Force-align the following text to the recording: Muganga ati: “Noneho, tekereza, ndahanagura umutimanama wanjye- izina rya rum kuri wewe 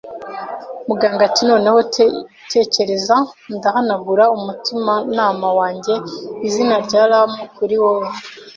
Muganga 0.87 1.21
ati: 1.29 1.41
“Noneho, 1.49 1.77
tekereza, 2.51 3.15
ndahanagura 3.55 4.23
umutimanama 4.37 5.47
wanjye- 5.59 5.93
izina 6.47 6.75
rya 6.85 7.03
rum 7.11 7.31
kuri 7.57 7.75
wewe 7.83 8.09